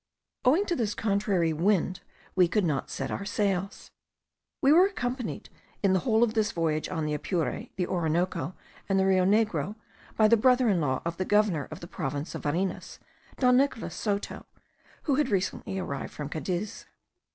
Owing 0.45 0.65
to 0.65 0.75
this 0.75 0.95
contrary 0.95 1.53
wind 1.53 1.99
we 2.35 2.47
could 2.47 2.65
not 2.65 2.89
set 2.89 3.11
our 3.11 3.23
sails. 3.23 3.91
We 4.59 4.73
were 4.73 4.87
accompanied, 4.87 5.49
in 5.83 5.93
the 5.93 5.99
whole 5.99 6.23
of 6.23 6.33
this 6.33 6.51
voyage 6.51 6.89
on 6.89 7.05
the 7.05 7.13
Apure, 7.13 7.67
the 7.75 7.85
Orinoco, 7.85 8.55
and 8.89 8.99
the 8.99 9.05
Rio 9.05 9.25
Negro, 9.25 9.75
by 10.17 10.27
the 10.27 10.35
brother 10.37 10.69
in 10.69 10.81
law 10.81 11.03
of 11.05 11.17
the 11.17 11.23
governor 11.25 11.67
of 11.69 11.81
the 11.81 11.87
province 11.87 12.33
of 12.33 12.41
Varinas, 12.41 12.97
Don 13.37 13.57
Nicolas 13.57 13.93
Soto, 13.93 14.47
who 15.03 15.17
had 15.17 15.29
recently 15.29 15.77
arrived 15.77 16.13
from 16.13 16.29
Cadiz. 16.29 16.87